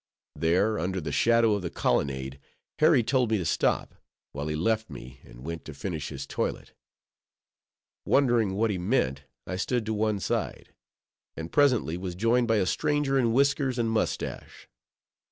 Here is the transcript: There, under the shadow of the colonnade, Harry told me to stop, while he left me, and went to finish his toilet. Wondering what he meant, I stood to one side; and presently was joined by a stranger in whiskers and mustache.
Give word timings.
There, 0.35 0.79
under 0.79 0.99
the 0.99 1.11
shadow 1.11 1.53
of 1.53 1.61
the 1.61 1.69
colonnade, 1.69 2.39
Harry 2.79 3.03
told 3.03 3.29
me 3.29 3.37
to 3.37 3.45
stop, 3.45 3.93
while 4.31 4.47
he 4.47 4.55
left 4.55 4.89
me, 4.89 5.19
and 5.23 5.45
went 5.45 5.63
to 5.65 5.75
finish 5.75 6.09
his 6.09 6.25
toilet. 6.25 6.73
Wondering 8.07 8.55
what 8.55 8.71
he 8.71 8.79
meant, 8.79 9.25
I 9.45 9.57
stood 9.57 9.85
to 9.85 9.93
one 9.93 10.19
side; 10.19 10.73
and 11.37 11.51
presently 11.51 11.97
was 11.97 12.15
joined 12.15 12.47
by 12.47 12.55
a 12.57 12.65
stranger 12.65 13.19
in 13.19 13.31
whiskers 13.31 13.77
and 13.77 13.91
mustache. 13.91 14.67